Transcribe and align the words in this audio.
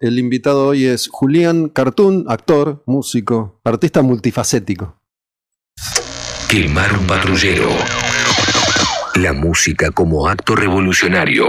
El 0.00 0.16
invitado 0.20 0.68
hoy 0.68 0.84
es 0.84 1.08
Julián 1.08 1.70
Cartoon, 1.70 2.24
actor, 2.28 2.84
músico, 2.86 3.60
artista 3.64 4.00
multifacético. 4.00 5.02
Quemar 6.48 6.96
un 6.96 7.04
patrullero. 7.08 7.68
La 9.16 9.32
música 9.32 9.90
como 9.90 10.28
acto 10.28 10.54
revolucionario. 10.54 11.48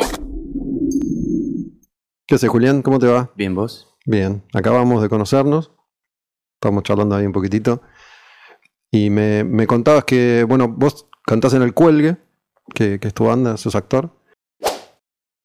¿Qué 2.26 2.36
haces, 2.36 2.50
Julián? 2.50 2.82
¿Cómo 2.82 2.98
te 2.98 3.06
va? 3.06 3.32
Bien, 3.36 3.54
vos. 3.54 3.96
Bien, 4.08 4.44
acabamos 4.52 5.04
de 5.04 5.10
conocernos. 5.10 5.72
Estamos 6.56 6.82
charlando 6.82 7.16
ahí 7.16 7.28
un 7.28 7.34
poquitito. 7.34 7.84
Y 8.90 9.12
me, 9.12 9.44
me 9.44 9.68
contabas 9.68 10.06
que, 10.06 10.44
bueno, 10.50 10.68
vos 10.68 11.08
cantás 11.24 11.54
en 11.54 11.62
El 11.62 11.76
Cuelgue, 11.76 12.18
que, 12.74 13.00
que 13.00 13.10
es 13.10 13.14
tu 13.14 13.26
banda, 13.26 13.58
sos 13.58 13.76
actor. 13.76 14.10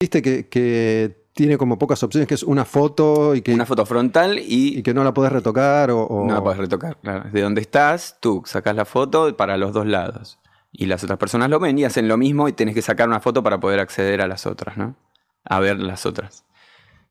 Viste 0.01 0.23
que, 0.23 0.49
que 0.49 1.24
tiene 1.35 1.59
como 1.59 1.79
pocas 1.79 2.03
opciones, 2.03 2.29
que 2.29 2.35
es 2.35 2.43
una 2.45 2.65
foto 2.65 3.35
y 3.35 3.43
que, 3.43 3.53
Una 3.53 3.67
foto 3.67 3.85
frontal 3.85 4.39
y, 4.39 4.79
y 4.79 4.83
que 4.83 4.95
no 4.95 5.03
la 5.05 5.13
podés 5.13 5.33
retocar 5.33 5.91
o... 5.91 6.03
o- 6.05 6.27
no 6.27 6.35
la 6.35 6.43
puedes 6.43 6.59
retocar. 6.59 6.97
Claro. 7.03 7.29
De 7.31 7.41
donde 7.43 7.61
estás, 7.61 8.17
tú 8.21 8.43
sacas 8.47 8.75
la 8.77 8.85
foto 8.85 9.37
para 9.37 9.57
los 9.57 9.73
dos 9.73 9.87
lados. 9.87 10.39
Y 10.73 10.87
las 10.87 11.03
otras 11.05 11.19
personas 11.19 11.51
lo 11.51 11.59
ven 11.61 11.79
y 11.79 11.85
hacen 11.85 12.09
lo 12.09 12.17
mismo 12.17 12.49
y 12.49 12.53
tenés 12.53 12.75
que 12.75 12.83
sacar 12.83 13.09
una 13.09 13.21
foto 13.21 13.43
para 13.43 13.61
poder 13.61 13.81
acceder 13.81 14.21
a 14.21 14.27
las 14.29 14.47
otras, 14.47 14.77
¿no? 14.77 14.97
A 15.45 15.61
ver 15.61 15.79
las 15.79 16.07
otras. 16.07 16.45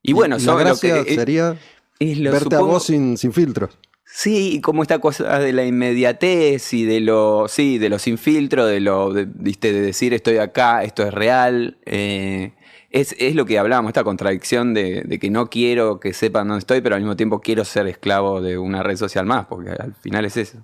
Y 0.01 0.13
bueno, 0.13 0.35
la 0.37 0.41
son 0.41 0.53
lo 0.55 0.59
gracia 0.59 1.03
que, 1.03 1.15
sería 1.15 1.55
es 1.99 2.17
lo- 2.17 2.31
verte 2.31 2.55
a 2.55 2.59
vos 2.59 2.83
sin, 2.85 3.17
sin 3.17 3.31
filtros. 3.33 3.77
Sí, 4.05 4.55
y 4.55 4.61
como 4.61 4.81
esta 4.83 4.99
cosa 4.99 5.39
de 5.39 5.53
la 5.53 5.65
inmediatez 5.65 6.73
y 6.73 6.83
de 6.85 6.99
lo, 6.99 7.47
sí, 7.47 7.77
de 7.77 7.89
lo 7.89 7.99
sin 7.99 8.17
filtro, 8.17 8.65
de 8.65 8.79
lo, 8.79 9.11
de, 9.13 9.25
viste, 9.33 9.71
de 9.73 9.81
decir 9.81 10.13
estoy 10.13 10.37
acá, 10.37 10.83
esto 10.83 11.03
es 11.03 11.13
real. 11.13 11.77
eh, 11.85 12.53
es, 12.93 13.13
es 13.19 13.35
lo 13.35 13.45
que 13.45 13.59
hablábamos, 13.59 13.89
esta 13.89 14.03
contradicción 14.05 14.73
de, 14.73 15.01
de 15.01 15.19
que 15.19 15.29
no 15.29 15.49
quiero 15.49 15.99
que 15.99 16.13
sepan 16.13 16.47
dónde 16.47 16.59
estoy, 16.59 16.79
pero 16.79 16.95
al 16.95 17.01
mismo 17.01 17.17
tiempo 17.17 17.41
quiero 17.41 17.65
ser 17.65 17.87
esclavo 17.87 18.39
de 18.41 18.57
una 18.57 18.81
red 18.83 18.95
social 18.95 19.25
más, 19.25 19.47
porque 19.47 19.71
al 19.71 19.93
final 19.95 20.23
es 20.23 20.37
eso. 20.37 20.59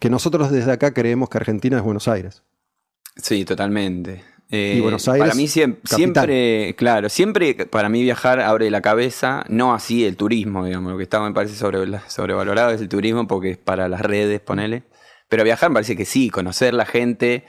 Que 0.00 0.10
nosotros 0.10 0.50
desde 0.50 0.72
acá 0.72 0.92
creemos 0.94 1.28
que 1.28 1.38
Argentina 1.38 1.76
es 1.76 1.82
Buenos 1.82 2.08
Aires. 2.08 2.42
Sí, 3.16 3.44
totalmente. 3.44 4.22
Eh, 4.50 4.74
Y 4.78 4.80
Buenos 4.80 5.06
Aires, 5.08 5.20
Para 5.28 5.34
mí 5.34 5.44
siem- 5.46 5.74
capital. 5.74 5.96
siempre, 5.98 6.74
claro, 6.76 7.08
siempre 7.08 7.54
para 7.66 7.88
mí 7.88 8.02
viajar 8.02 8.40
abre 8.40 8.70
la 8.70 8.80
cabeza, 8.80 9.44
no 9.48 9.74
así 9.74 10.04
el 10.06 10.16
turismo, 10.16 10.64
digamos, 10.64 10.92
lo 10.92 10.96
que 10.96 11.02
está 11.04 11.20
me 11.20 11.32
parece 11.34 11.54
sobre, 11.56 11.80
sobrevalorado 12.08 12.70
es 12.70 12.80
el 12.80 12.88
turismo 12.88 13.26
porque 13.26 13.50
es 13.50 13.58
para 13.58 13.88
las 13.88 14.00
redes, 14.00 14.40
ponele. 14.40 14.84
Pero 15.28 15.44
viajar 15.44 15.68
me 15.68 15.74
parece 15.74 15.96
que 15.96 16.06
sí, 16.06 16.30
conocer 16.30 16.72
la 16.72 16.86
gente, 16.86 17.44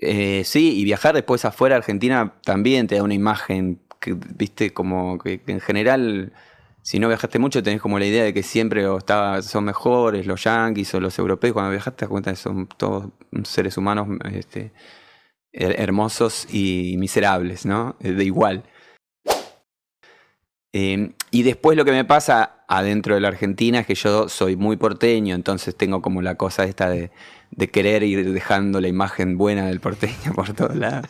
eh, 0.00 0.42
sí, 0.44 0.78
y 0.78 0.84
viajar 0.84 1.14
después 1.14 1.44
afuera 1.44 1.76
Argentina 1.76 2.34
también 2.44 2.86
te 2.86 2.96
da 2.96 3.02
una 3.02 3.14
imagen, 3.14 3.80
que, 4.00 4.14
viste, 4.14 4.72
como 4.72 5.18
que, 5.18 5.40
en 5.46 5.60
general, 5.60 6.32
si 6.82 6.98
no 6.98 7.08
viajaste 7.08 7.38
mucho, 7.38 7.62
tenés 7.62 7.82
como 7.82 7.98
la 7.98 8.06
idea 8.06 8.24
de 8.24 8.32
que 8.32 8.42
siempre 8.42 8.86
o 8.86 8.96
está- 8.98 9.42
son 9.42 9.64
mejores 9.64 10.26
los 10.26 10.42
yanquis 10.44 10.94
o 10.94 11.00
los 11.00 11.18
europeos. 11.18 11.52
Cuando 11.52 11.70
viajaste 11.70 11.98
te 11.98 12.04
das 12.06 12.10
cuenta 12.10 12.30
que 12.30 12.36
son 12.36 12.66
todos 12.78 13.08
seres 13.44 13.76
humanos 13.76 14.08
este, 14.32 14.72
her- 15.52 15.74
hermosos 15.78 16.46
y 16.50 16.96
miserables, 16.98 17.66
¿no? 17.66 17.96
Eh, 18.00 18.12
De 18.12 18.24
igual. 18.24 18.64
Eh, 20.72 21.12
y 21.30 21.42
después 21.42 21.76
lo 21.76 21.84
que 21.84 21.90
me 21.92 22.04
pasa 22.04 22.59
adentro 22.70 23.16
de 23.16 23.20
la 23.20 23.28
Argentina 23.28 23.82
que 23.82 23.96
yo 23.96 24.28
soy 24.28 24.54
muy 24.54 24.76
porteño, 24.76 25.34
entonces 25.34 25.74
tengo 25.74 26.00
como 26.00 26.22
la 26.22 26.36
cosa 26.36 26.64
esta 26.64 26.88
de, 26.88 27.10
de 27.50 27.68
querer 27.68 28.04
ir 28.04 28.32
dejando 28.32 28.80
la 28.80 28.86
imagen 28.86 29.36
buena 29.36 29.66
del 29.66 29.80
porteño 29.80 30.32
por 30.34 30.54
todos 30.54 30.76
lados. 30.76 31.08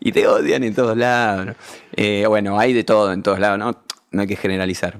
Y 0.00 0.12
te 0.12 0.26
odian 0.26 0.64
en 0.64 0.74
todos 0.74 0.96
lados. 0.96 1.56
Eh, 1.94 2.24
bueno, 2.26 2.58
hay 2.58 2.72
de 2.72 2.84
todo 2.84 3.12
en 3.12 3.22
todos 3.22 3.38
lados, 3.38 3.58
¿no? 3.58 3.82
No 4.12 4.22
hay 4.22 4.26
que 4.26 4.36
generalizar. 4.36 4.98